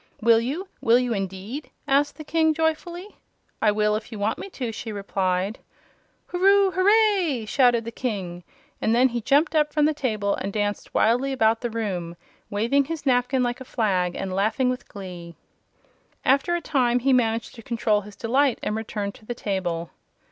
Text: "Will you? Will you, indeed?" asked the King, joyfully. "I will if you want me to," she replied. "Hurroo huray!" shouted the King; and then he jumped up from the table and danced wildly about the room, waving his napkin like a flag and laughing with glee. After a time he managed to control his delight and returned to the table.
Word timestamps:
"Will 0.19 0.39
you? 0.41 0.67
Will 0.81 0.97
you, 0.97 1.13
indeed?" 1.13 1.69
asked 1.87 2.17
the 2.17 2.23
King, 2.23 2.55
joyfully. 2.55 3.17
"I 3.61 3.71
will 3.71 3.95
if 3.95 4.11
you 4.11 4.17
want 4.17 4.39
me 4.39 4.49
to," 4.49 4.71
she 4.71 4.91
replied. 4.91 5.59
"Hurroo 6.31 6.71
huray!" 6.71 7.45
shouted 7.47 7.85
the 7.85 7.91
King; 7.91 8.43
and 8.81 8.95
then 8.95 9.09
he 9.09 9.21
jumped 9.21 9.53
up 9.53 9.71
from 9.71 9.85
the 9.85 9.93
table 9.93 10.33
and 10.33 10.51
danced 10.51 10.95
wildly 10.95 11.31
about 11.31 11.61
the 11.61 11.69
room, 11.69 12.15
waving 12.49 12.85
his 12.85 13.05
napkin 13.05 13.43
like 13.43 13.61
a 13.61 13.63
flag 13.63 14.15
and 14.15 14.33
laughing 14.33 14.69
with 14.71 14.87
glee. 14.87 15.35
After 16.25 16.55
a 16.55 16.61
time 16.61 16.97
he 16.97 17.13
managed 17.13 17.53
to 17.53 17.61
control 17.61 18.01
his 18.01 18.15
delight 18.15 18.57
and 18.63 18.75
returned 18.75 19.13
to 19.13 19.25
the 19.27 19.35
table. 19.35 19.91